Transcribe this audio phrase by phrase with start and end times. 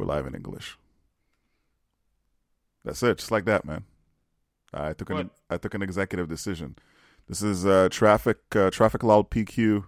[0.00, 0.78] We're live in English.
[2.86, 3.84] That's it, just like that, man.
[4.72, 5.30] I took an What?
[5.50, 6.76] I took an executive decision.
[7.28, 9.84] This is uh, traffic uh, traffic law PQ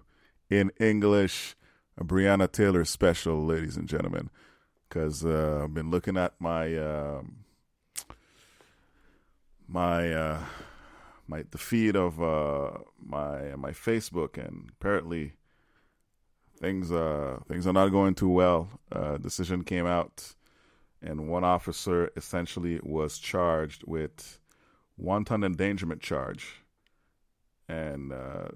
[0.51, 1.55] in English,
[1.97, 4.29] a Breonna Taylor special, ladies and gentlemen.
[4.87, 7.45] Because uh, I've been looking at my um,
[9.67, 10.43] my uh,
[11.27, 15.33] my the feed of uh, my my Facebook, and apparently
[16.63, 18.69] things uh things are not going too well.
[18.89, 20.33] Uh, decision came out,
[21.01, 24.39] and one officer essentially was charged with
[24.97, 26.63] wanton endangerment charge,
[27.67, 28.47] and uh,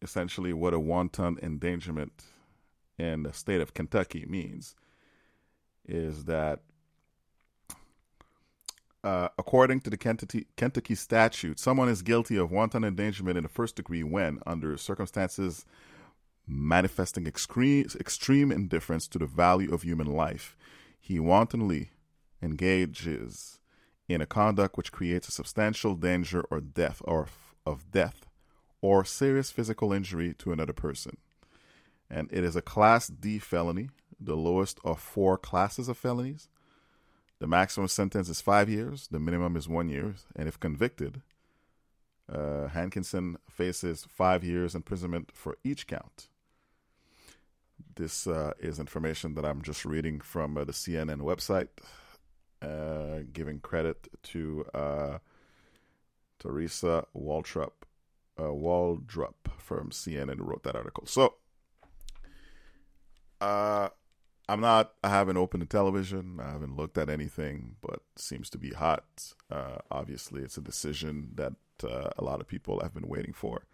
[0.00, 2.24] essentially what a wanton endangerment
[2.98, 4.74] in the state of Kentucky means
[5.86, 6.60] is that
[9.04, 13.48] uh, according to the Kentucky, Kentucky statute, someone is guilty of wanton endangerment in the
[13.48, 15.66] first degree when, under circumstances
[16.50, 20.56] manifesting extreme, extreme indifference to the value of human life,
[20.98, 21.90] he wantonly
[22.42, 23.60] engages
[24.08, 27.28] in a conduct which creates a substantial danger or death or
[27.64, 28.26] of death
[28.80, 31.16] or serious physical injury to another person.
[32.10, 36.48] And it is a class D felony, the lowest of four classes of felonies.
[37.38, 41.22] The maximum sentence is five years, the minimum is one year, and if convicted,
[42.30, 46.28] uh, Hankison faces five years imprisonment for each count.
[47.96, 51.68] This uh, is information that I'm just reading from uh, the CNN website,
[52.62, 55.18] uh, giving credit to uh,
[56.38, 57.72] Theresa Waldrop,
[58.38, 61.06] uh, Waldrop from CNN who wrote that article.
[61.06, 61.34] So,
[63.40, 63.88] uh,
[64.48, 64.92] I'm not.
[65.04, 66.40] I haven't opened the television.
[66.42, 69.34] I haven't looked at anything, but seems to be hot.
[69.50, 73.64] Uh, obviously, it's a decision that a lot of people have been waiting for,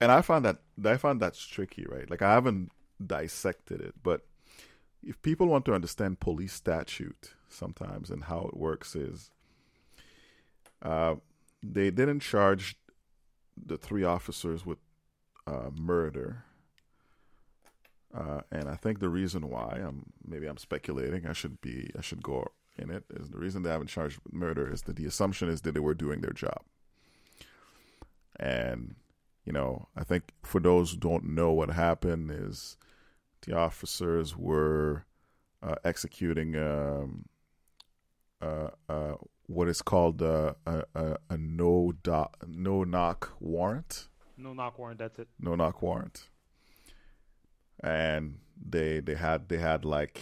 [0.00, 2.10] and I find that I find that's tricky, right?
[2.10, 2.70] Like I haven't
[3.04, 4.26] dissected it, but
[5.02, 9.30] if people want to understand police statute sometimes and how it works is,
[10.82, 11.16] uh,
[11.62, 12.76] they didn't charge
[13.56, 14.78] the three officers with
[15.46, 16.44] uh, murder
[18.12, 21.26] uh, and I think the reason why I'm maybe I'm speculating.
[21.26, 22.46] I should be I should go
[22.76, 25.60] in it is the reason they haven't charged with murder is that the assumption is
[25.62, 26.62] that they were doing their job.
[28.36, 28.96] And
[29.44, 32.76] you know, I think for those who don't know what happened is
[33.42, 35.06] the officers were
[35.62, 37.26] uh, executing um,
[38.40, 39.14] uh, uh,
[39.46, 44.08] what is called a, a, a no do- no knock warrant.
[44.36, 44.98] No knock warrant.
[44.98, 45.28] That's it.
[45.38, 46.28] No knock warrant
[47.82, 50.20] and they they had they had like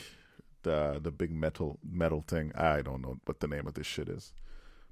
[0.63, 2.53] the the big metal metal thing.
[2.55, 4.33] I don't know what the name of this shit is,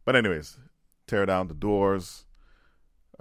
[0.05, 0.59] but anyways,
[1.07, 2.25] tear down the doors.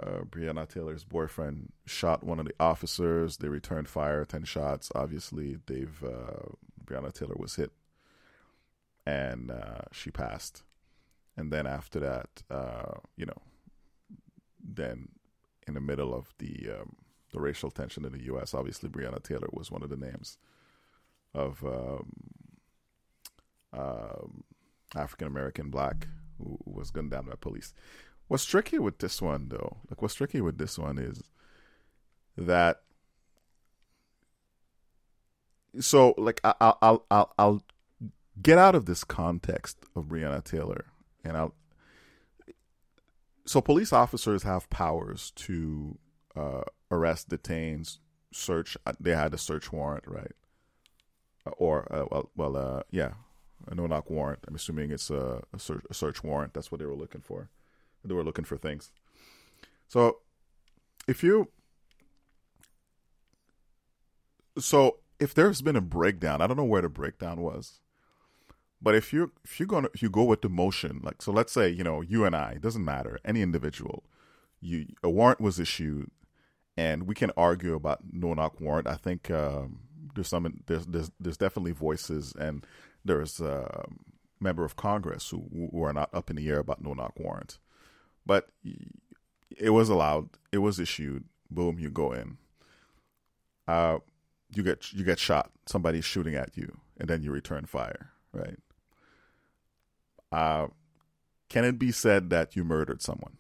[0.02, 3.38] Uh, Taylor's boyfriend shot one of the officers.
[3.38, 4.92] They returned fire, ten shots.
[4.94, 6.50] Obviously, they've uh,
[6.84, 7.72] Breonna Taylor was hit,
[9.06, 10.64] and uh, she passed.
[11.38, 13.42] And then after that, uh, you know,
[14.64, 15.10] then
[15.68, 16.96] in the middle of the um,
[17.32, 18.54] the racial tension in the U.S.
[18.54, 20.38] Obviously, Breonna Taylor was one of the names
[21.34, 22.14] of um,
[23.74, 24.44] um,
[24.96, 26.08] African American black
[26.38, 27.74] who was gunned down by police.
[28.28, 31.24] What's tricky with this one, though, like what's tricky with this one is
[32.38, 32.82] that.
[35.80, 37.64] So, like, I- I'll I'll I'll, I'll
[38.42, 40.86] get out of this context of Breonna Taylor,
[41.24, 41.54] and I'll.
[43.46, 45.98] So, police officers have powers to
[46.36, 47.86] uh, arrest, detain,
[48.32, 48.76] search.
[48.86, 50.32] uh, They had a search warrant, right?
[51.46, 53.14] Uh, Or uh, well, well, uh, yeah,
[53.68, 54.40] a no knock warrant.
[54.48, 56.54] I'm assuming it's a, a, search, a search warrant.
[56.54, 57.50] That's what they were looking for.
[58.08, 58.92] They were looking for things.
[59.88, 60.18] So,
[61.08, 61.50] if you,
[64.58, 67.80] so if there's been a breakdown, I don't know where the breakdown was,
[68.82, 71.54] but if you if you're gonna if you go with the motion, like so, let's
[71.54, 74.04] say you know you and I, doesn't matter, any individual,
[74.62, 76.12] you a warrant was issued
[76.78, 78.88] and we can argue about no knock warrant.
[78.88, 79.80] I think um,
[80.14, 82.66] there's some there's, there's there's definitely voices and
[83.04, 83.86] there's a
[84.40, 87.60] member of Congress who, who are not up in the air about no knock warrant,
[88.26, 88.50] but
[89.58, 90.30] it was allowed.
[90.52, 91.26] It was issued.
[91.50, 92.38] Boom, you go in.
[93.68, 94.00] Uh,
[94.54, 95.52] you get you get shot.
[95.66, 98.12] Somebody's shooting at you, and then you return fire.
[98.32, 98.60] Right.
[100.32, 100.68] Uh,
[101.50, 103.38] can it be said that you murdered someone?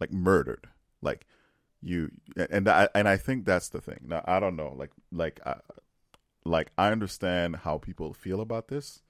[0.00, 0.68] Like murdered,
[1.00, 1.26] like
[1.82, 2.10] you
[2.50, 4.00] and I and I think that's the thing.
[4.06, 5.56] Now I don't know, like like I,
[6.44, 9.02] like I understand how people feel about this,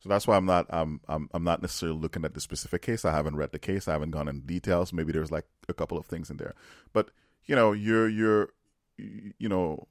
[0.00, 3.04] so that's why I'm not I'm I'm I'm not necessarily looking at the specific case.
[3.04, 3.86] I haven't read the case.
[3.86, 4.92] I haven't gone in details.
[4.92, 6.54] Maybe there's like a couple of things in there,
[6.92, 7.10] but
[7.44, 8.48] you know you're you're
[8.96, 9.86] you know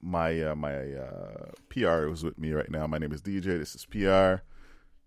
[0.00, 2.86] my uh, my uh, PR is with me right now.
[2.86, 3.58] My name is DJ.
[3.58, 4.42] This is PR.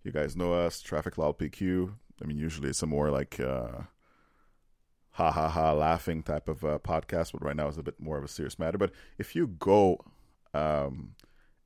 [0.04, 1.94] You guys know us, Traffic Law PQ.
[2.22, 3.82] I mean, usually it's a more like uh,
[5.10, 8.16] ha ha ha laughing type of uh, podcast, but right now it's a bit more
[8.16, 8.78] of a serious matter.
[8.78, 10.04] But if you go
[10.54, 11.14] um,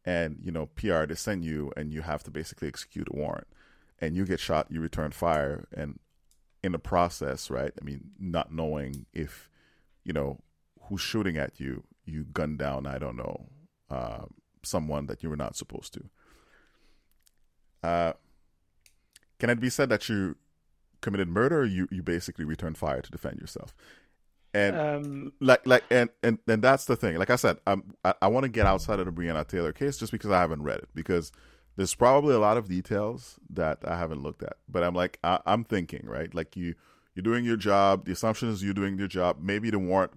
[0.05, 3.47] and you know PR to send you and you have to basically execute a warrant,
[4.01, 5.99] and you get shot, you return fire, and
[6.63, 7.73] in the process, right?
[7.81, 9.49] I mean, not knowing if
[10.05, 10.39] you know
[10.83, 12.87] who's shooting at you, you gun down.
[12.87, 13.47] I don't know
[13.91, 14.27] uh,
[14.63, 16.05] someone that you were not supposed to.
[17.83, 18.13] Uh,
[19.39, 20.37] can it be said that you
[21.01, 23.75] committed murder, you you basically returned fire to defend yourself?
[24.55, 27.17] And um, like like and, and and that's the thing.
[27.17, 29.97] Like I said, I'm, I I want to get outside of the Breonna Taylor case
[29.97, 31.33] just because I haven't read it because
[31.77, 34.57] there's probably a lot of details that I haven't looked at.
[34.69, 36.75] But I'm like I, I'm thinking right, like you
[37.15, 38.05] you're doing your job.
[38.05, 39.39] The assumption is you're doing your job.
[39.41, 40.13] Maybe the warrant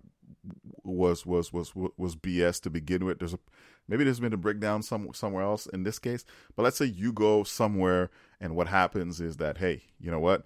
[0.84, 3.20] was was was was BS to begin with.
[3.20, 3.40] There's a
[3.88, 6.26] maybe there's been a breakdown some somewhere else in this case.
[6.56, 8.10] But let's say you go somewhere
[8.40, 10.46] and what happens is that hey, you know what?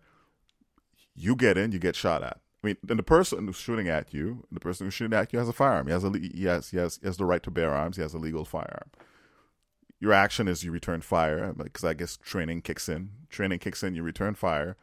[1.15, 2.39] You get in, you get shot at.
[2.61, 5.39] I mean, then the person who's shooting at you, the person who's shooting at you
[5.39, 5.88] has a firearm.
[5.88, 7.95] He has a he has, he has, he has the right to bear arms.
[7.95, 8.89] He has a legal firearm.
[10.00, 13.11] Your action is you return fire because I guess training kicks in.
[13.29, 13.95] Training kicks in.
[13.95, 14.75] You return fire,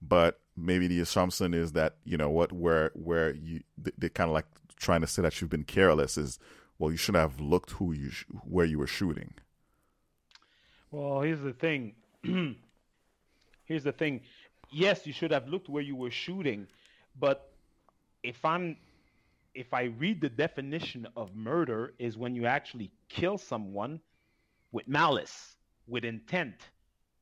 [0.00, 4.34] but maybe the assumption is that you know what where where you they kind of
[4.34, 4.46] like
[4.76, 6.38] trying to say that you've been careless is
[6.78, 8.10] well you should have looked who you
[8.44, 9.34] where you were shooting.
[10.90, 11.94] Well, here's the thing.
[13.64, 14.20] here's the thing.
[14.72, 16.66] Yes, you should have looked where you were shooting,
[17.18, 17.52] but
[18.22, 18.76] if I'm
[19.54, 24.00] if I read the definition of murder is when you actually kill someone
[24.72, 25.56] with malice,
[25.88, 26.54] with intent,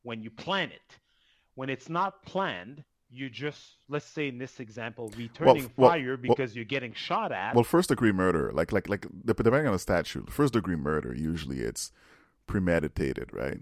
[0.03, 0.97] when you plan it.
[1.55, 6.17] When it's not planned, you just let's say in this example returning well, fire well,
[6.17, 7.55] because well, you're getting shot at.
[7.55, 11.59] Well, first degree murder, like like like depending on the statute, first degree murder usually
[11.59, 11.91] it's
[12.47, 13.59] premeditated, right?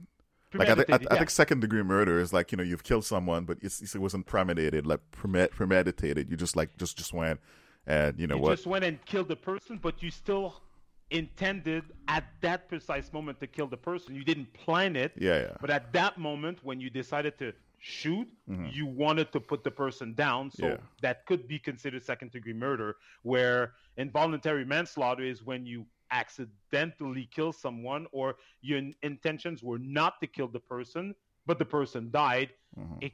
[0.54, 1.16] Like I, th- I, th- yeah.
[1.16, 4.26] I, think second degree murder is like you know you've killed someone, but it wasn't
[4.26, 6.30] premeditated, like premeditated.
[6.30, 7.40] You just like just just went
[7.86, 8.56] and you know what you what?
[8.56, 10.62] Just went and killed the person, but you still
[11.10, 14.16] intended at that precise moment to kill the person.
[14.16, 15.14] You didn't plan it.
[15.18, 15.58] Yeah, yeah.
[15.60, 18.68] But at that moment, when you decided to shoot, mm-hmm.
[18.72, 20.52] you wanted to put the person down.
[20.52, 20.78] So yeah.
[21.02, 27.51] that could be considered second degree murder, where involuntary manslaughter is when you accidentally kill
[27.51, 31.15] someone or your intentions were not to kill the person,
[31.45, 32.50] but the person died.
[32.80, 32.98] Mm-hmm.
[33.01, 33.12] It,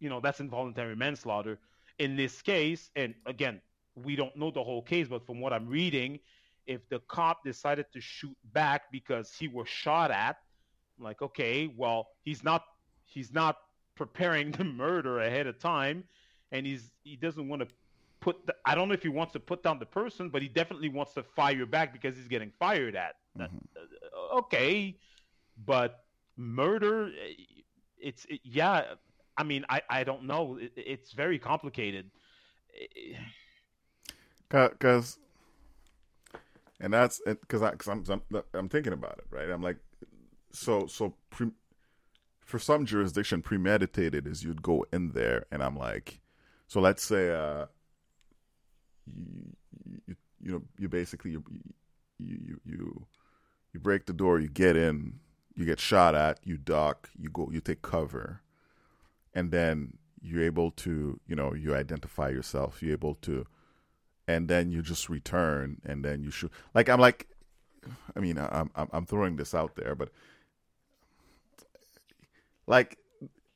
[0.00, 1.58] you know, that's involuntary manslaughter.
[1.98, 3.60] In this case, and again,
[3.94, 6.18] we don't know the whole case, but from what I'm reading,
[6.66, 10.36] if the cop decided to shoot back because he was shot at,
[10.98, 12.64] I'm like, okay, well, he's not
[13.04, 13.56] he's not
[13.94, 16.04] preparing the murder ahead of time,
[16.52, 17.68] and he's he doesn't want to
[18.24, 18.46] put.
[18.46, 20.88] The, I don't know if he wants to put down the person, but he definitely
[20.88, 23.16] wants to fire back because he's getting fired at.
[23.38, 23.56] Mm-hmm.
[23.76, 24.96] Uh, okay,
[25.64, 26.04] but
[26.36, 27.10] murder,
[27.98, 28.94] it's it, yeah.
[29.36, 30.58] I mean, I I don't know.
[30.60, 32.10] It, it's very complicated.
[34.48, 35.18] Because,
[36.80, 39.50] and that's because I because I'm, I'm I'm thinking about it, right?
[39.50, 39.76] I'm like,
[40.50, 41.50] so so pre,
[42.40, 46.20] for some jurisdiction, premeditated is you'd go in there, and I'm like,
[46.68, 47.66] so let's say, uh,
[49.06, 51.44] you, you, you know, you basically you,
[52.18, 53.06] you you
[53.72, 55.18] you break the door, you get in,
[55.54, 58.40] you get shot at, you duck, you go, you take cover,
[59.34, 63.46] and then you're able to, you know, you identify yourself, you're able to,
[64.26, 66.50] and then you just return, and then you shoot.
[66.72, 67.28] Like I'm like,
[68.16, 70.10] I mean, I'm I'm, throwing this out there, but
[72.66, 72.98] like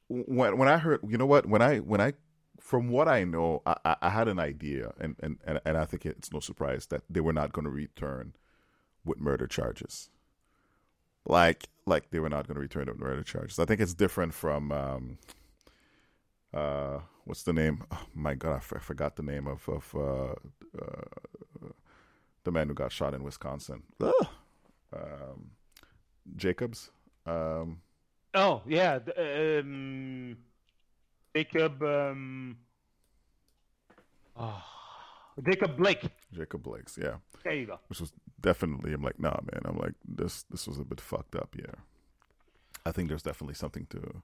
[0.09, 2.13] when when I heard, you know what, when I when I
[2.69, 6.05] from what I know, I, I had an idea, and, and, and, and I think
[6.05, 8.35] it's no surprise that they were not going to return
[9.07, 10.11] with murder charges.
[11.25, 13.59] Like like they were not going to return with murder charges.
[13.59, 15.19] I think it's different from um,
[16.53, 17.85] uh, what's the name?
[17.91, 20.35] Oh, my God, I, f- I forgot the name of of uh,
[20.79, 21.69] uh,
[22.45, 23.83] the man who got shot in Wisconsin.
[24.93, 25.53] Um,
[26.37, 26.91] Jacobs.
[27.25, 27.81] Um,
[28.35, 30.37] Oh yeah, um,
[31.39, 31.83] Jacob.
[31.83, 32.57] Um,
[34.37, 34.63] oh,
[35.49, 36.05] Jacob Blake.
[36.33, 37.17] Jacob Blake's, yeah.
[37.45, 37.79] There you go.
[37.89, 39.63] Which was definitely, I'm like, nah, man.
[39.65, 41.55] I'm like, this, this was a bit fucked up.
[41.57, 41.77] Yeah,
[42.85, 44.23] I think there's definitely something to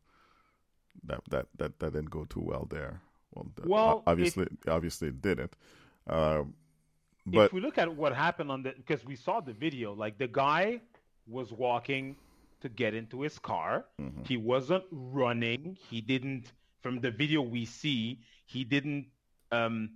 [1.06, 3.00] that that that that didn't go too well there.
[3.34, 5.54] Well, well obviously, it, obviously it didn't.
[6.08, 6.42] Uh,
[7.26, 10.18] but if we look at what happened on the, because we saw the video, like
[10.18, 10.80] the guy
[11.26, 12.16] was walking
[12.60, 13.86] to get into his car.
[14.00, 14.22] Mm-hmm.
[14.24, 15.78] He wasn't running.
[15.90, 16.52] He didn't.
[16.84, 19.06] From the video we see, he didn't.
[19.50, 19.88] Um,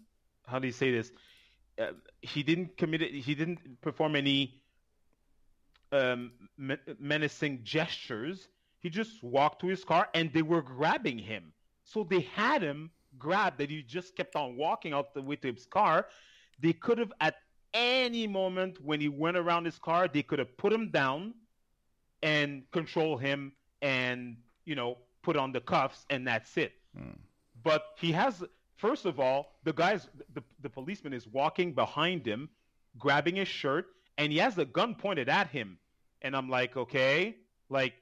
[0.47, 1.13] how do you say this?
[1.79, 1.89] Uh,
[2.23, 3.03] he didn't commit.
[3.03, 4.63] He didn't perform any
[5.93, 6.33] um,
[6.99, 8.49] menacing gestures.
[8.81, 11.53] He just walked to his car and they were grabbing him.
[11.85, 15.53] So they had him grabbed that he just kept on walking out the way to
[15.53, 16.07] his car.
[16.59, 17.35] They could have, at
[17.75, 21.35] any moment when he went around his car, they could have put him down
[22.23, 23.53] and control him
[23.83, 26.73] and, you know, put on the cuffs and that's it.
[26.99, 27.17] Mm.
[27.63, 28.43] But he has,
[28.77, 32.49] first of all, the guy's, the, the policeman is walking behind him,
[32.99, 33.87] grabbing his shirt,
[34.17, 35.79] and he has a gun pointed at him.
[36.23, 37.37] And I'm like, okay,
[37.69, 37.95] like,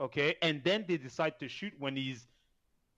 [0.00, 0.36] okay.
[0.40, 2.26] And then they decide to shoot when he's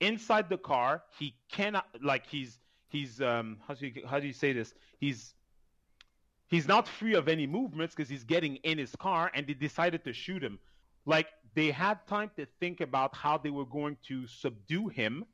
[0.00, 1.02] inside the car.
[1.18, 4.74] He cannot, like, he's, he's, um, how do you, how do you say this?
[4.98, 5.34] He's,
[6.48, 10.04] he's not free of any movements because he's getting in his car and they decided
[10.04, 10.58] to shoot him.
[11.06, 15.24] Like, they had time to think about how they were going to subdue him,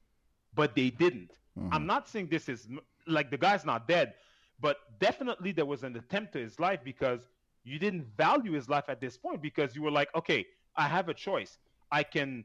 [0.57, 1.33] but they didn't.
[1.57, 1.73] Mm-hmm.
[1.73, 2.67] I'm not saying this is
[3.07, 4.15] like the guy's not dead,
[4.61, 7.29] but definitely there was an attempt to his life because
[7.63, 10.45] you didn't value his life at this point because you were like, okay,
[10.75, 11.59] I have a choice.
[11.93, 12.45] I can,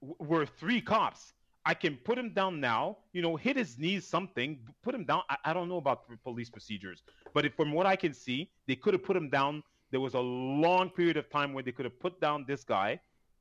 [0.00, 1.32] we're three cops.
[1.66, 5.22] I can put him down now, you know, hit his knees, something, put him down.
[5.28, 7.02] I, I don't know about police procedures,
[7.34, 9.62] but if, from what I can see, they could have put him down.
[9.90, 13.00] There was a long period of time where they could have put down this guy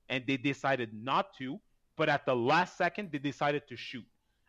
[0.09, 1.59] and they decided not to,
[1.99, 4.05] but at the last second, they decided to shoot.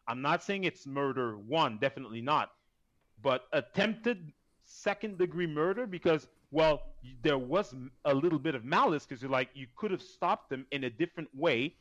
[0.08, 2.52] I'm not saying it's murder one, definitely not
[3.22, 4.32] but attempted
[4.64, 6.82] second degree murder because well
[7.22, 10.66] there was a little bit of malice because you're like you could have stopped them
[10.70, 11.74] in a different way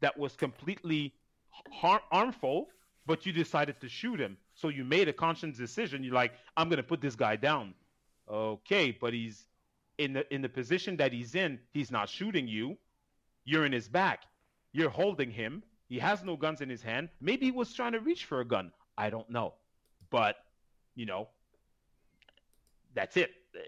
[0.00, 1.14] that was completely
[1.72, 2.68] har- harmful
[3.06, 4.36] but you decided to shoot him.
[4.54, 6.04] So you made a conscious decision.
[6.04, 7.74] You're like i'm going to put this guy down.
[8.30, 9.46] Okay but he's
[9.98, 12.76] in the in the position that he's in he's not shooting you.
[13.44, 14.27] You're in his back
[14.72, 15.62] you're holding him.
[15.88, 17.08] He has no guns in his hand.
[17.20, 18.72] Maybe he was trying to reach for a gun.
[18.96, 19.54] I don't know.
[20.10, 20.36] But
[20.94, 21.28] you know,
[22.94, 23.30] that's it.
[23.54, 23.60] Uh,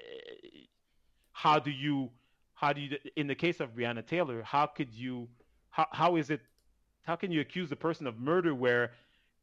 [1.33, 2.11] how do you,
[2.55, 5.29] how do you, in the case of Breonna Taylor, how could you,
[5.71, 6.41] how, how is it,
[7.03, 8.91] how can you accuse the person of murder where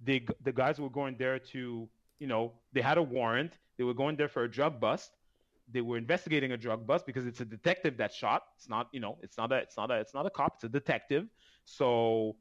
[0.03, 3.95] the the guys were going there to, you know, they had a warrant, they were
[3.95, 5.16] going there for a drug bust,
[5.71, 8.43] they were investigating a drug bust because it's a detective that shot.
[8.55, 10.53] It's not, you know, it's not a, it's not a, it's not a cop.
[10.55, 11.27] It's a detective.
[11.65, 12.35] So,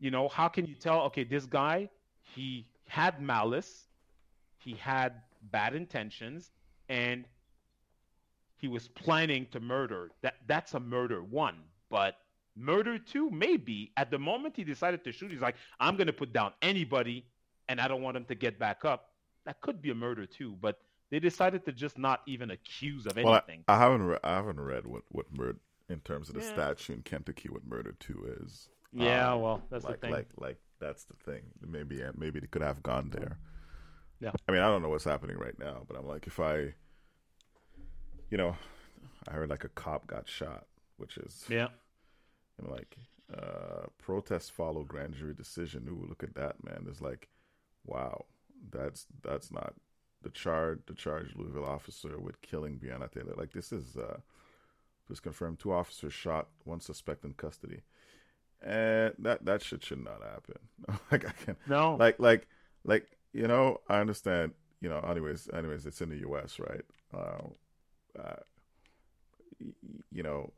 [0.00, 1.02] you know, how can you tell?
[1.02, 1.88] Okay, this guy,
[2.34, 3.88] he had malice
[4.58, 5.14] he had
[5.50, 6.50] bad intentions
[6.88, 7.24] and
[8.56, 10.10] he was planning to murder.
[10.22, 11.56] That that's a murder one,
[11.90, 12.16] but
[12.56, 13.92] murder two maybe.
[13.96, 17.24] At the moment he decided to shoot, he's like, I'm gonna put down anybody,
[17.68, 19.10] and I don't want him to get back up.
[19.46, 23.16] That could be a murder too, but they decided to just not even accuse of
[23.16, 23.64] anything.
[23.66, 26.42] Well, I, I haven't re- I haven't read what what murder in terms of the
[26.42, 26.52] yeah.
[26.52, 28.68] statute in Kentucky what murder two is.
[28.92, 30.12] Yeah, um, well, that's like, the thing.
[30.12, 31.42] Like like that's the thing.
[31.66, 33.38] Maybe maybe they could have gone there.
[34.20, 34.32] Yeah.
[34.48, 36.74] I mean, I don't know what's happening right now, but I'm like, if I,
[38.30, 38.56] you know,
[39.28, 41.68] I heard like a cop got shot, which is yeah.
[42.58, 42.96] And like,
[43.32, 45.86] uh, protests follow grand jury decision.
[45.88, 46.86] Ooh, look at that, man.
[46.88, 47.28] It's like,
[47.86, 48.24] wow,
[48.70, 49.74] that's that's not
[50.22, 50.80] the charge.
[50.86, 53.34] The charged Louisville officer with killing Breonna Taylor.
[53.36, 54.18] Like this is uh,
[55.08, 55.58] just confirmed.
[55.58, 57.82] Two officers shot, one suspect in custody,
[58.62, 60.58] and that that shit should not happen.
[61.12, 62.46] like I can no, like like
[62.84, 64.52] like you know, I understand.
[64.80, 66.84] You know, anyways, anyways, it's in the U.S., right?
[67.12, 67.48] Uh,
[68.16, 68.36] uh,
[70.12, 70.52] you know,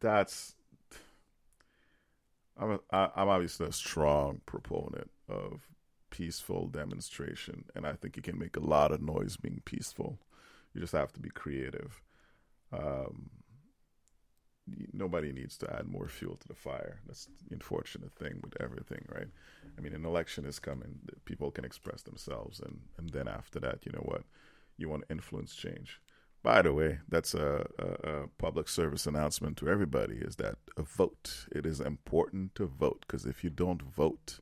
[0.00, 0.54] that's.
[2.56, 5.62] I'm a, I, I'm obviously a strong proponent of
[6.16, 10.20] peaceful demonstration, and I think you can make a lot of noise being peaceful.
[10.72, 12.00] You just have to be creative.
[12.72, 13.30] Um,
[14.92, 17.00] nobody needs to add more fuel to the fire.
[17.06, 19.26] That's the unfortunate thing with everything, right?
[19.76, 21.00] I mean, an election is coming.
[21.24, 24.22] People can express themselves, and and then after that, you know what?
[24.76, 26.00] You want to influence change.
[26.44, 30.82] By the way, that's a, a, a public service announcement to everybody: is that a
[30.82, 31.46] vote.
[31.50, 34.38] It is important to vote because if you don't vote,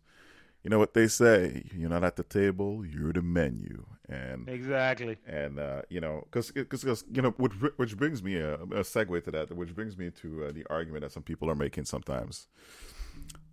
[0.63, 3.85] you know what they say you're not at the table you're the menu.
[4.09, 5.17] And exactly.
[5.27, 9.25] and uh, you know because because you know which, which brings me a, a segue
[9.25, 12.49] to that which brings me to uh, the argument that some people are making sometimes.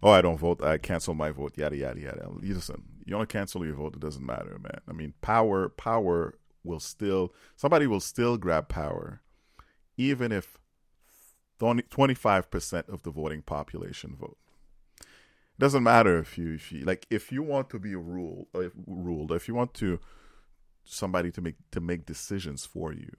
[0.01, 2.29] Oh i don't vote i cancel my vote yada yada yada.
[2.41, 4.81] Listen you want to cancel your vote it doesn't matter man.
[4.87, 9.21] I mean power power will still somebody will still grab power
[9.97, 10.57] even if
[11.59, 14.37] 25% of the voting population vote
[15.59, 18.71] doesn't matter if you if you like if you want to be ruled uh, if,
[18.87, 19.99] ruled if you want to
[20.83, 23.11] somebody to make to make decisions for you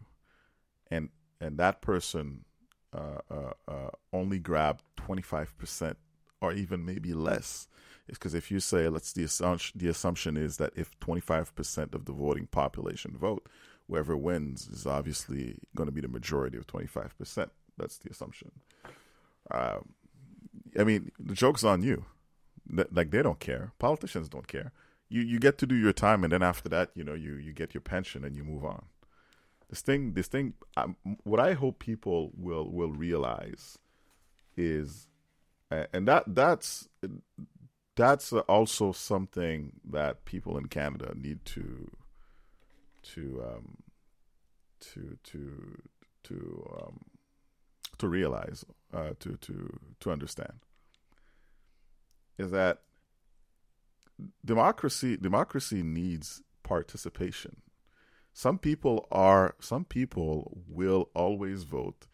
[0.90, 2.44] and and that person
[2.92, 5.94] uh, uh, uh, only grab 25%
[6.40, 7.68] or even maybe less
[8.08, 12.06] it's because if you say let's the assumption the assumption is that if 25% of
[12.06, 13.46] the voting population vote
[13.90, 17.50] whoever wins is obviously going to be the majority of 25%.
[17.76, 18.52] That's the assumption.
[19.50, 19.78] Uh,
[20.78, 22.04] I mean, the joke's on you.
[22.70, 23.72] Like they don't care.
[23.78, 24.72] Politicians don't care.
[25.08, 27.52] You you get to do your time, and then after that, you know, you you
[27.52, 28.84] get your pension and you move on.
[29.68, 30.54] This thing, this thing.
[30.76, 33.78] Um, what I hope people will will realize
[34.56, 35.08] is,
[35.70, 36.88] and that that's
[37.96, 41.90] that's also something that people in Canada need to
[43.02, 43.76] to um,
[44.80, 45.82] to to
[46.24, 47.00] to um,
[47.98, 50.54] to realize uh, to to to understand
[52.40, 52.78] is that
[54.44, 57.62] democracy democracy needs participation.
[58.32, 62.06] Some people are some people will always vote,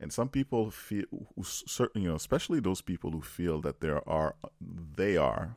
[0.00, 1.04] and some people feel
[1.42, 5.56] certain you know especially those people who feel that there are they are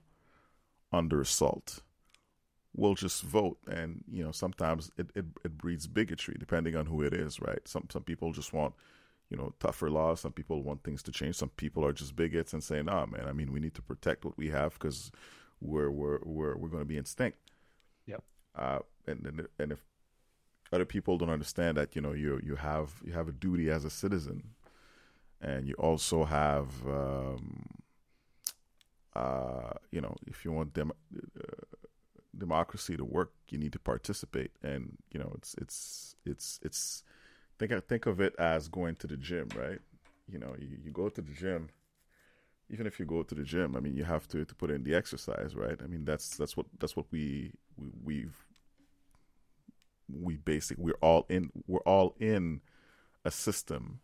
[0.91, 1.79] under assault
[2.73, 7.01] will just vote and you know sometimes it, it, it breeds bigotry depending on who
[7.01, 8.73] it is right some some people just want
[9.31, 10.19] you know tougher laws.
[10.19, 11.35] Some people want things to change.
[11.35, 14.25] Some people are just bigots and saying, nah man i mean we need to protect
[14.25, 15.11] what we have because
[15.61, 17.37] we're we're we're, we're going to be instinct
[18.05, 18.23] yep.
[18.55, 19.79] Uh and, and and if
[20.71, 23.85] other people don't understand that you know you you have you have a duty as
[23.85, 24.43] a citizen
[25.41, 27.65] and you also have um
[29.15, 31.43] uh you know if you want them uh,
[32.37, 34.51] democracy to work, you need to participate.
[34.63, 37.03] And you know, it's it's it's it's
[37.67, 39.79] think think of it as going to the gym, right?
[40.31, 41.69] You know, you, you go to the gym.
[42.69, 44.83] Even if you go to the gym, I mean, you have to to put in
[44.83, 45.77] the exercise, right?
[45.83, 48.45] I mean, that's that's what that's what we, we we've
[50.13, 52.61] we basic we're all in we're all in
[53.23, 53.99] a system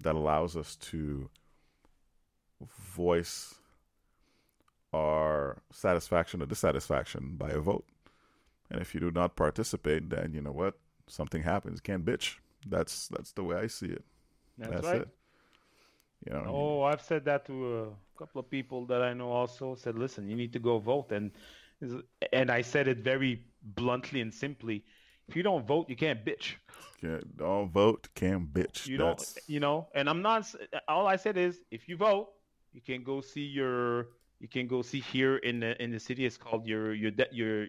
[0.00, 1.30] that allows us to
[2.94, 3.54] voice
[4.92, 7.86] our satisfaction or dissatisfaction by a vote.
[8.70, 10.74] And if you do not participate, then you know what?
[11.06, 11.76] Something happens.
[11.76, 12.36] You can't bitch.
[12.68, 14.04] That's that's the way I see it.
[14.58, 15.00] That's, that's right.
[15.02, 15.08] it.
[16.26, 19.30] You know, oh, I've said that to a couple of people that I know.
[19.30, 21.32] Also said, listen, you need to go vote, and
[22.32, 24.84] and I said it very bluntly and simply.
[25.28, 26.54] If you don't vote, you can't bitch.
[27.00, 28.86] Can't, don't vote, can't bitch.
[28.86, 29.34] You That's...
[29.34, 29.88] don't, you know.
[29.94, 30.52] And I'm not.
[30.88, 32.28] All I said is, if you vote,
[32.72, 36.26] you can go see your you can go see here in the in the city.
[36.26, 37.66] It's called your your de- your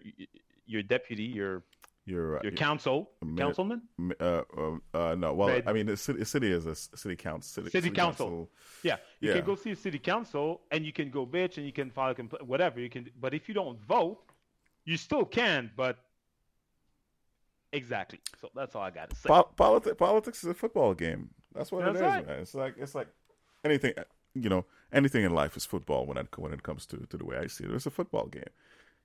[0.66, 1.62] your deputy your
[2.06, 3.82] your uh, your council councilman.
[4.20, 7.62] Uh, uh, uh, no, well, I mean, the city, city is a city council.
[7.62, 8.26] City, city, city council.
[8.26, 8.50] council.
[8.82, 9.36] Yeah, you yeah.
[9.36, 12.10] can go see a city council, and you can go bitch, and you can file
[12.10, 13.08] a complaint, whatever you can.
[13.20, 14.20] But if you don't vote,
[14.84, 15.70] you still can.
[15.76, 15.98] But
[17.72, 18.20] exactly.
[18.40, 19.28] So that's all I got to say.
[19.28, 21.30] Po- politics, politics is a football game.
[21.54, 22.26] That's what that's it is, right.
[22.26, 22.38] man.
[22.40, 23.08] It's like it's like
[23.64, 23.94] anything
[24.34, 27.24] you know, anything in life is football when it when it comes to, to the
[27.24, 27.70] way I see it.
[27.70, 28.50] It's a football game.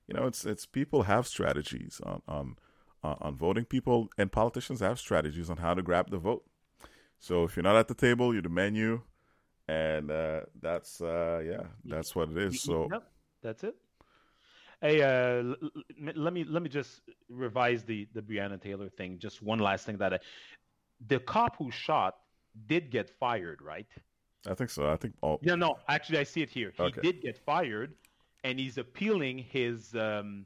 [0.08, 2.56] You know, it's it's people have strategies on on
[3.04, 3.66] on voting.
[3.66, 6.44] People and politicians have strategies on how to grab the vote.
[7.20, 9.02] So if you're not at the table, you're the menu,
[9.68, 12.62] and uh, that's uh, yeah, that's what it is.
[12.62, 13.04] So yep,
[13.42, 13.76] that's it.
[14.82, 15.56] Hey, uh,
[16.16, 19.20] let me let me just revise the the Breonna Taylor thing.
[19.20, 20.20] Just one last thing that I,
[21.08, 22.16] the cop who shot
[22.68, 23.88] did get fired, right?
[24.48, 24.90] I think so.
[24.90, 25.40] I think all.
[25.42, 26.72] Yeah, no, actually, I see it here.
[26.76, 27.02] He okay.
[27.02, 27.94] did get fired,
[28.46, 30.46] and he's appealing his um,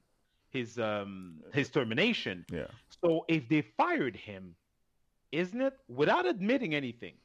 [0.54, 2.46] his um, his termination.
[2.52, 2.68] Yeah.
[3.04, 4.56] So if they fired him,
[5.32, 7.16] isn't it without admitting anything?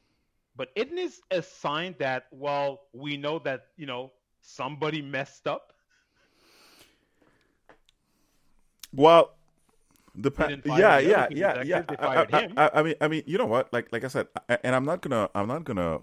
[0.55, 4.11] But isn't it a sign that well, we know that you know
[4.41, 5.71] somebody messed up?
[8.93, 9.35] Well,
[10.15, 11.83] the pa- yeah, yeah, yeah, yeah.
[11.99, 13.71] I, I, I, I, mean, I mean, you know what?
[13.71, 14.27] Like, like I said,
[14.63, 15.99] and I'm not gonna, I'm not gonna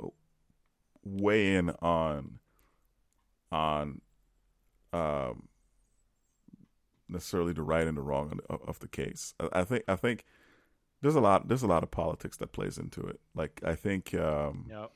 [1.05, 2.39] weigh in on
[3.51, 4.01] on
[4.93, 5.49] um,
[7.09, 9.35] necessarily the right and the wrong of, of the case.
[9.41, 10.25] I, I, think I think
[11.03, 13.21] there's a lot there's a lot of politics that plays into it.
[13.35, 14.87] Like I think um, yeah,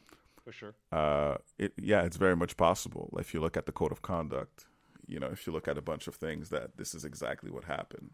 [0.45, 0.75] for sure.
[0.91, 3.17] Uh, it yeah, it's very much possible.
[3.19, 4.67] If you look at the code of conduct,
[5.07, 7.65] you know, if you look at a bunch of things that this is exactly what
[7.65, 8.11] happened.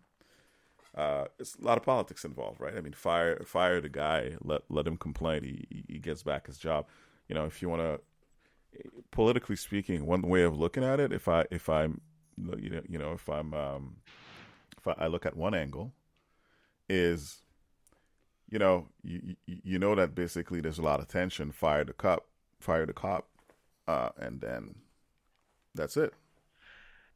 [0.94, 2.74] Uh, it's a lot of politics involved, right?
[2.74, 5.42] I mean, fire fire the guy, let let him complain.
[5.42, 6.86] He he gets back his job
[7.28, 8.00] you know, if you want to,
[9.10, 12.00] politically speaking, one way of looking at it, if I if I'm,
[12.36, 13.96] you know, you know, if I'm, um,
[14.78, 15.92] if I, look at one angle,
[16.88, 17.42] is,
[18.48, 21.50] you know, you you know that basically there's a lot of tension.
[21.50, 22.26] Fire the cop,
[22.60, 23.28] fire the cop,
[23.88, 24.74] uh, and then
[25.74, 26.14] that's it.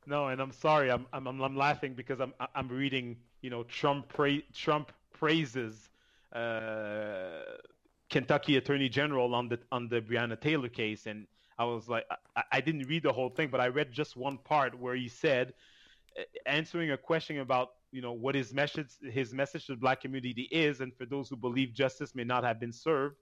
[0.06, 4.08] No, and I'm sorry, I'm I'm I'm laughing because I'm I'm reading, you know, Trump
[4.08, 5.90] pra- Trump praises
[6.32, 7.42] uh,
[8.08, 11.26] Kentucky Attorney General on the on the Breonna Taylor case, and
[11.60, 14.38] I was like, I, I didn't read the whole thing, but I read just one
[14.38, 15.52] part where he said,
[16.46, 20.48] answering a question about you know what his message his message to the black community
[20.50, 23.16] is, and for those who believe justice may not have been served,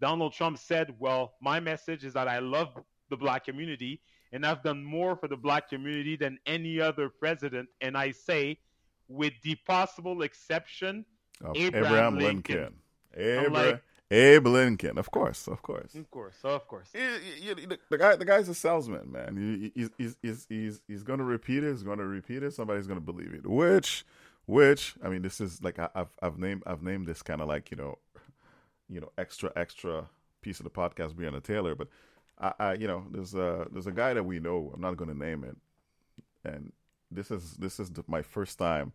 [0.00, 2.68] Donald Trump said, "Well, my message is that I love
[3.10, 4.00] the black community,
[4.32, 8.58] and I've done more for the black community than any other president, and I say,
[9.08, 11.04] with the possible exception."
[11.42, 12.74] Of Abraham, Abraham Lincoln.
[13.14, 13.46] Lincoln.
[13.46, 15.94] Abra- like- Abe Lincoln, of course, of course.
[15.94, 16.88] Of course, of course.
[16.94, 19.36] You- you- the, guy, the guy's a salesman, man.
[19.36, 19.90] He- He's
[20.22, 21.70] he's he's he's, going to repeat it.
[21.72, 22.52] He's going to repeat it.
[22.52, 23.46] Somebody's going to believe it.
[23.46, 24.04] Which,
[24.46, 27.48] which, I mean, this is like I, I've I've named I've named this kind of
[27.48, 27.98] like you know,
[28.88, 30.06] you know, extra extra
[30.42, 31.74] piece of the podcast, Breonna Taylor.
[31.74, 31.88] But
[32.38, 34.70] I, I, you know, there's a there's a guy that we know.
[34.74, 35.56] I'm not going to name it,
[36.44, 36.72] and
[37.10, 38.92] this is this is the, my first time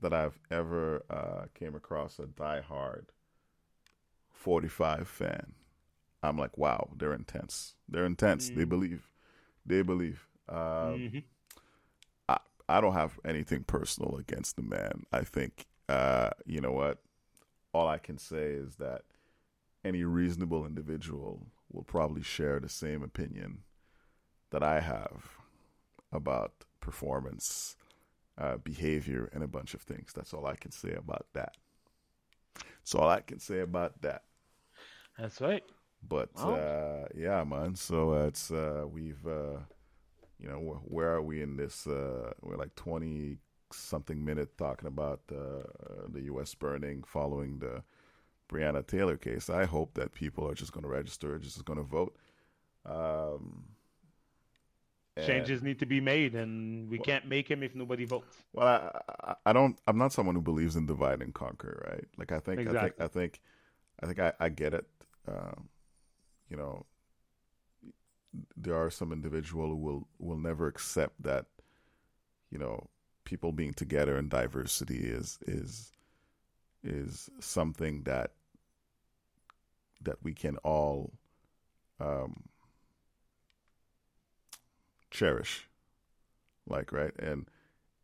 [0.00, 3.06] that I've ever uh, came across a diehard
[4.38, 5.52] 45 fan.
[6.22, 7.74] I'm like, wow, they're intense.
[7.88, 8.50] They're intense.
[8.50, 8.68] They Mm.
[8.68, 9.12] believe.
[9.66, 10.28] They believe.
[10.48, 11.24] Um, Mhm.
[12.28, 15.04] I, I don't have anything personal against the man.
[15.12, 17.02] I think, uh, you know what?
[17.72, 19.02] All I can say is that
[19.84, 23.64] any reasonable individual will probably share the same opinion
[24.50, 25.30] that I have
[26.12, 27.76] about performance,
[28.38, 30.12] uh, behavior, and a bunch of things.
[30.14, 31.56] That's all I can say about that.
[32.54, 34.22] That's all I can say about that.
[35.18, 35.64] That's right.
[36.08, 36.54] But Well.
[36.54, 37.74] uh, yeah, man.
[37.74, 39.58] So uh, it's uh, we've uh,
[40.38, 41.86] you know wh- where are we in this?
[41.86, 43.38] Uh, we're like twenty
[43.72, 45.64] something minute talking about uh,
[46.08, 46.54] the U.S.
[46.54, 47.82] burning following the
[48.48, 49.50] Breonna Taylor case.
[49.50, 52.16] I hope that people are just going to register, just going to vote.
[52.86, 53.64] Um,
[55.26, 58.36] Changes need to be made, and we can't make them if nobody votes.
[58.52, 59.00] Well, I,
[59.30, 59.76] I, I don't.
[59.88, 62.04] I'm not someone who believes in divide and conquer, right?
[62.16, 63.04] Like I think, Exactly.
[63.04, 63.40] I think,
[64.00, 64.86] I think, I think I, I get it.
[65.28, 65.68] Um,
[66.48, 66.86] you know,
[68.56, 71.46] there are some individual who will will never accept that.
[72.50, 72.88] You know,
[73.24, 75.92] people being together in diversity is is
[76.82, 78.32] is something that
[80.00, 81.12] that we can all
[82.00, 82.44] um,
[85.10, 85.68] cherish,
[86.66, 87.46] like right and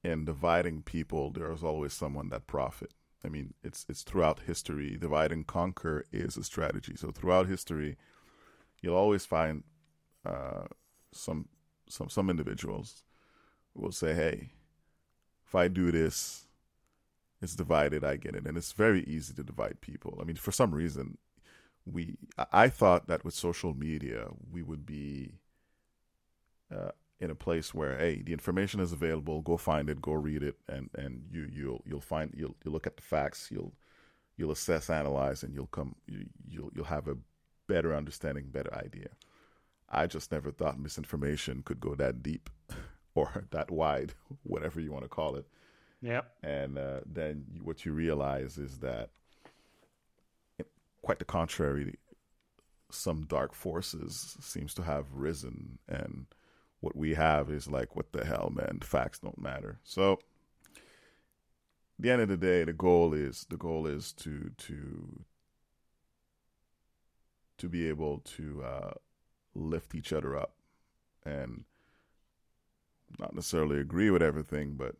[0.02, 2.92] and dividing people, there is always someone that profit.
[3.24, 4.96] I mean, it's it's throughout history.
[4.98, 6.94] Divide and conquer is a strategy.
[6.96, 7.96] So throughout history,
[8.82, 9.64] you'll always find
[10.26, 10.64] uh,
[11.12, 11.48] some
[11.88, 13.02] some some individuals
[13.74, 14.50] will say, "Hey,
[15.46, 16.46] if I do this,
[17.42, 18.04] it's divided.
[18.04, 20.18] I get it." And it's very easy to divide people.
[20.20, 21.18] I mean, for some reason,
[21.86, 22.16] we
[22.52, 25.34] I- thought that with social media, we would be
[26.74, 30.42] uh, in a place where hey the information is available go find it go read
[30.42, 33.72] it and and you you'll you'll find you'll you'll look at the facts you'll
[34.36, 37.16] you'll assess analyze and you'll come you, you'll you'll have a
[37.68, 39.08] better understanding better idea
[39.88, 42.50] i just never thought misinformation could go that deep
[43.14, 45.46] or that wide whatever you want to call it
[46.02, 46.32] Yep.
[46.42, 49.08] and uh, then what you realize is that
[51.00, 51.94] quite the contrary
[52.90, 56.26] some dark forces seems to have risen and
[56.84, 58.80] what we have is like what the hell man?
[58.82, 59.78] Facts don't matter.
[59.84, 60.18] So
[61.98, 65.24] the end of the day the goal is the goal is to to
[67.56, 68.92] to be able to uh,
[69.54, 70.52] lift each other up
[71.24, 71.64] and
[73.18, 74.96] not necessarily agree with everything but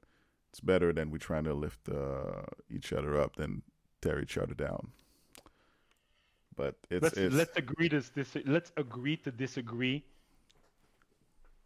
[0.50, 3.62] it's better than we trying to lift uh, each other up than
[4.00, 4.92] tear each other down.
[6.54, 10.04] But it's, let's it's let's agree to dis- let's agree to disagree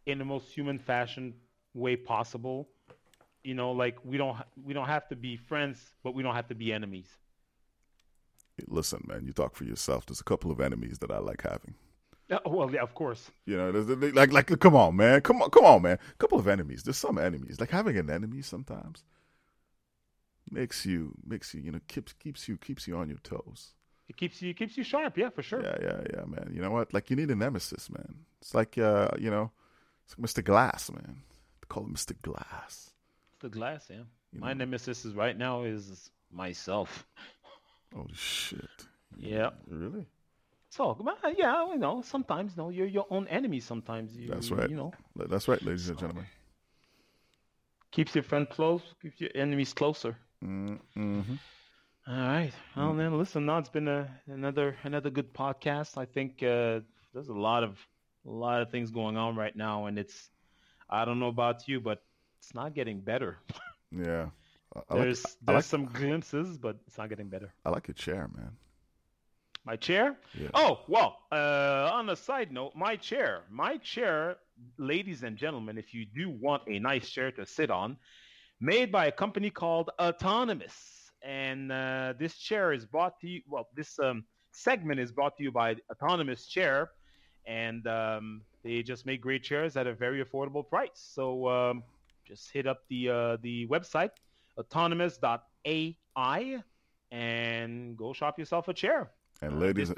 [0.09, 1.33] in the most human fashion
[1.73, 2.67] way possible.
[3.43, 6.47] You know, like we don't we don't have to be friends, but we don't have
[6.49, 7.07] to be enemies.
[8.67, 10.05] listen, man, you talk for yourself.
[10.05, 11.75] There's a couple of enemies that I like having.
[12.29, 13.31] Yeah, well, yeah, of course.
[13.45, 13.69] You know,
[14.13, 15.97] like, like, come on, man, come on, come on, man.
[16.11, 16.83] A couple of enemies.
[16.83, 17.59] There's some enemies.
[17.59, 19.03] Like having an enemy sometimes
[20.51, 23.73] makes you, makes you, you know, keeps keeps you keeps you on your toes.
[24.09, 25.17] It keeps you keeps you sharp.
[25.17, 25.63] Yeah, for sure.
[25.63, 26.51] Yeah, yeah, yeah, man.
[26.53, 26.93] You know what?
[26.93, 28.15] Like you need a nemesis, man.
[28.41, 29.51] It's like, uh, you know,
[30.09, 30.45] it's like Mr.
[30.45, 31.21] Glass, man.
[31.61, 32.19] They call him Mr.
[32.21, 32.91] Glass.
[33.41, 33.51] Mr.
[33.51, 33.87] glass.
[33.89, 33.97] Yeah.
[34.31, 34.59] You My know.
[34.59, 37.05] nemesis is right now is myself.
[37.93, 38.69] Holy shit!
[39.17, 39.49] Yeah.
[39.67, 40.05] Really?
[40.69, 40.95] So,
[41.35, 43.59] yeah, you know, sometimes, no, you're your own enemy.
[43.59, 44.69] Sometimes, you, That's right.
[44.69, 46.25] You know, That's right, ladies and gentlemen.
[47.89, 50.15] keeps your friend close, keeps your enemies closer.
[50.43, 51.33] Mm-hmm.
[52.07, 52.51] All right.
[52.75, 53.47] Well, then, listen.
[53.47, 55.97] Now it's been a, another another good podcast.
[55.97, 56.81] I think uh,
[57.13, 57.77] there's a lot of
[58.25, 60.29] a lot of things going on right now, and it's
[60.89, 62.01] I don't know about you, but
[62.39, 63.37] it's not getting better.
[63.91, 64.29] Yeah.
[64.75, 67.51] I- like, there's there's like, some glimpses, but it's not getting better.
[67.65, 68.51] I like your chair, man.
[69.65, 70.15] My chair?
[70.39, 70.49] Yeah.
[70.53, 71.17] Oh well.
[71.31, 74.37] Uh, on a side note, my chair, my chair,
[74.77, 77.97] ladies and gentlemen, if you do want a nice chair to sit on,
[78.61, 81.11] made by a company called Autonomous.
[81.23, 85.43] And uh, this chair is brought to you, well, this um, segment is brought to
[85.43, 86.91] you by Autonomous Chair.
[87.49, 90.91] And um, they just make great chairs at a very affordable price.
[90.93, 91.83] So um,
[92.25, 94.11] just hit up the uh, the website
[94.57, 95.95] autonomous.ai
[97.11, 99.11] and go shop yourself a chair.
[99.41, 99.97] And uh, ladies, this,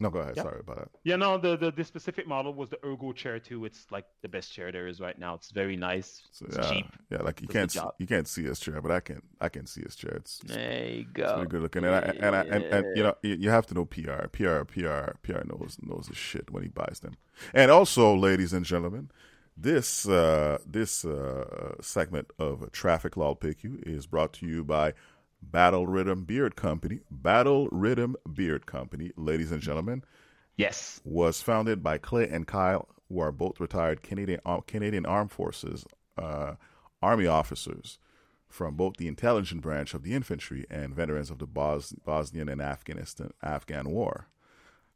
[0.00, 0.34] no, go ahead.
[0.36, 0.44] Yeah.
[0.44, 0.88] Sorry about that.
[1.02, 3.64] Yeah, no, the, the the specific model was the Ergo chair too.
[3.64, 5.34] It's like the best chair there is right now.
[5.34, 6.22] It's very nice.
[6.30, 6.86] So, it's yeah, cheap.
[7.10, 9.66] Yeah, like you can't see, you can't see his chair, but I can I can
[9.66, 10.12] see his chair.
[10.14, 11.24] It's, it's there you go.
[11.24, 13.74] It's pretty good looking, and I, and, I, and, and you know you have to
[13.74, 14.28] know PR.
[14.28, 17.14] PR PR PR knows knows his shit when he buys them.
[17.52, 19.10] And also, ladies and gentlemen,
[19.56, 24.94] this uh, this uh, segment of Traffic Law PQ is brought to you by
[25.42, 27.00] Battle Rhythm Beard Company.
[27.10, 30.04] Battle Rhythm Beard Company, ladies and gentlemen.
[30.56, 31.00] Yes.
[31.04, 35.84] Was founded by Clay and Kyle, who are both retired Canadian Canadian Armed Forces
[36.16, 36.54] uh,
[37.00, 37.98] Army officers
[38.48, 42.60] from both the intelligence branch of the infantry and veterans of the Bos- Bosnian and
[42.60, 44.28] Afghanistan Afghan War.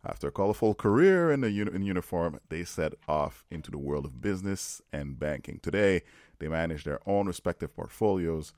[0.04, 4.20] After a colorful career in, uni- in uniform, they set off into the world of
[4.20, 5.60] business and banking.
[5.62, 6.02] Today,
[6.40, 8.52] they manage their own respective portfolios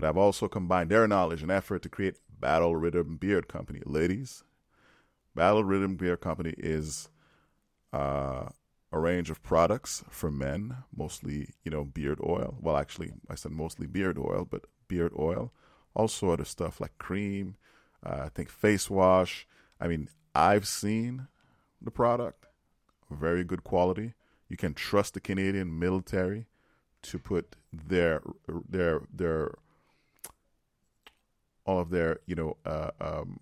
[0.00, 3.82] but I've also combined their knowledge and effort to create Battle Rhythm Beard Company.
[3.84, 4.44] Ladies,
[5.34, 7.10] Battle Rhythm Beard Company is
[7.92, 8.48] uh,
[8.90, 12.56] a range of products for men, mostly, you know, beard oil.
[12.62, 15.52] Well, actually, I said mostly beard oil, but beard oil.
[15.92, 17.56] Also of stuff like cream,
[18.02, 19.46] uh, I think face wash.
[19.78, 21.28] I mean, I've seen
[21.82, 22.46] the product,
[23.10, 24.14] very good quality.
[24.48, 26.46] You can trust the Canadian military
[27.02, 28.22] to put their
[28.66, 29.52] their their
[31.64, 33.40] all of their you know uh, um,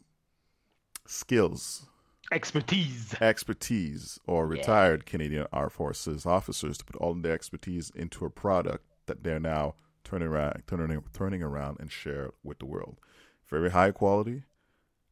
[1.07, 1.87] skills.
[2.31, 3.15] Expertise.
[3.23, 5.11] Expertise or retired yeah.
[5.11, 9.41] canadian armed forces officers to put all of their expertise into a product that they're
[9.41, 12.99] now turning around turning turning around and share with the world.
[13.49, 14.45] Very high quality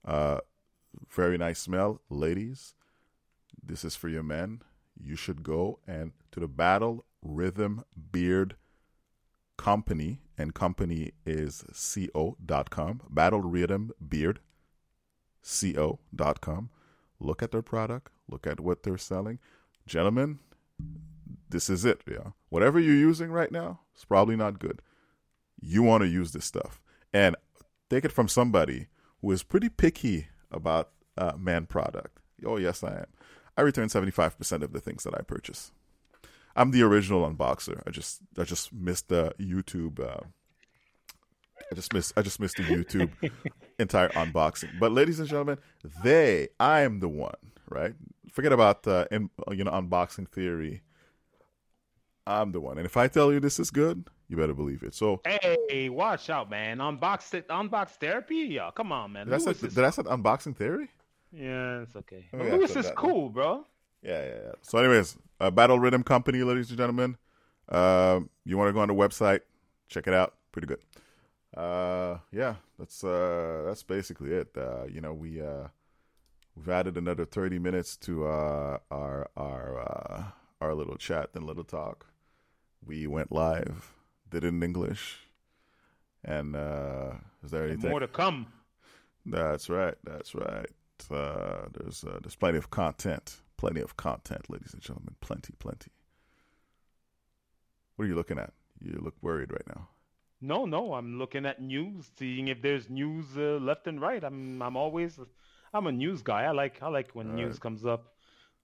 [0.04, 0.40] uh,
[1.10, 2.00] very nice smell.
[2.10, 2.74] Ladies
[3.62, 4.62] this is for your men.
[4.98, 8.56] You should go and to the battle rhythm beard
[9.56, 14.40] company, and company is co.com, Battle Rhythm Beard,
[15.42, 16.70] co.com.
[17.18, 19.38] Look at their product, look at what they're selling.
[19.86, 20.40] Gentlemen,
[21.48, 22.02] this is it.
[22.06, 22.30] Yeah.
[22.48, 24.82] Whatever you're using right now, it's probably not good.
[25.60, 26.82] You want to use this stuff.
[27.12, 27.36] And
[27.88, 28.88] take it from somebody
[29.20, 32.18] who is pretty picky about uh, man product.
[32.44, 33.06] Oh, yes, I am.
[33.56, 35.72] I return 75% of the things that I purchase.
[36.56, 37.82] I'm the original unboxer.
[37.86, 40.00] I just I just missed the YouTube.
[40.00, 40.24] Uh,
[41.70, 43.10] I just missed I just missed the YouTube
[43.78, 44.78] entire unboxing.
[44.80, 45.58] But ladies and gentlemen,
[46.02, 47.36] they I am the one.
[47.68, 47.94] Right?
[48.32, 50.82] Forget about uh, in, you know unboxing theory.
[52.26, 54.94] I'm the one, and if I tell you this is good, you better believe it.
[54.94, 56.78] So hey, watch out, man!
[56.78, 58.70] Unbox it, unbox therapy, yeah.
[58.74, 59.26] Come on, man.
[59.26, 60.88] Did, I say, did I unboxing theory?
[61.32, 62.26] Yeah, it's okay.
[62.32, 63.64] Oh, Lewis is cool, bro.
[64.02, 64.52] Yeah, yeah, yeah.
[64.62, 67.16] So, anyways, uh, Battle Rhythm Company, ladies and gentlemen.
[67.68, 69.40] Uh, you want to go on the website,
[69.88, 70.34] check it out.
[70.52, 70.78] Pretty good.
[71.56, 74.48] Uh, yeah, that's uh, that's basically it.
[74.56, 75.68] Uh, you know, we uh,
[76.54, 80.24] we've added another thirty minutes to uh, our our uh,
[80.60, 82.06] our little chat and little talk.
[82.84, 83.92] We went live,
[84.30, 85.18] did it in English,
[86.24, 88.46] and uh, is there anything more to come?
[89.24, 89.96] That's right.
[90.04, 90.70] That's right.
[91.10, 95.16] Uh, there's uh, there's plenty of content Plenty of content, ladies and gentlemen.
[95.20, 95.90] Plenty, plenty.
[97.96, 98.52] What are you looking at?
[98.80, 99.88] You look worried right now.
[100.42, 104.22] No, no, I'm looking at news, seeing if there's news uh, left and right.
[104.22, 105.18] I'm, I'm always,
[105.72, 106.44] I'm a news guy.
[106.44, 107.60] I like, I like when All news right.
[107.60, 108.12] comes up.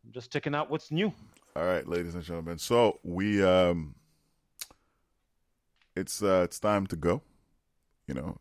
[0.04, 1.12] I'm just checking out what's new.
[1.56, 2.58] All right, ladies and gentlemen.
[2.58, 3.94] So we, um,
[5.96, 7.22] it's, uh, it's time to go.
[8.06, 8.38] You know,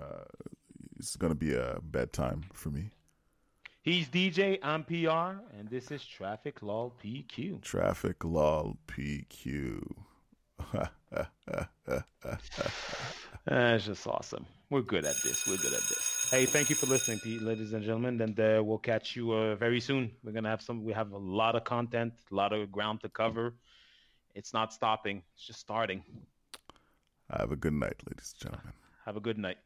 [0.00, 0.24] uh,
[0.98, 2.90] it's gonna be a bedtime for me.
[3.84, 7.62] He's DJ, I'm PR, and this is Traffic Law PQ.
[7.62, 9.82] Traffic Law PQ.
[13.44, 14.46] That's just awesome.
[14.70, 15.48] We're good at this.
[15.48, 16.28] We're good at this.
[16.30, 18.20] Hey, thank you for listening, ladies and gentlemen.
[18.20, 20.12] And uh, we'll catch you uh, very soon.
[20.22, 20.84] We're gonna have some.
[20.84, 23.56] We have a lot of content, a lot of ground to cover.
[24.36, 25.24] It's not stopping.
[25.34, 26.04] It's just starting.
[27.36, 28.74] Have a good night, ladies and gentlemen.
[29.04, 29.58] Have a good night.